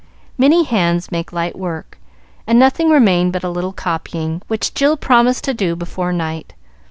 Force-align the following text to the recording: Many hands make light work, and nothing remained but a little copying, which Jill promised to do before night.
Many 0.35 0.63
hands 0.63 1.11
make 1.11 1.31
light 1.31 1.55
work, 1.55 1.99
and 2.47 2.57
nothing 2.57 2.89
remained 2.89 3.33
but 3.33 3.43
a 3.43 3.49
little 3.51 3.71
copying, 3.71 4.41
which 4.47 4.73
Jill 4.73 4.97
promised 4.97 5.43
to 5.43 5.53
do 5.53 5.75
before 5.75 6.11
night. 6.11 6.55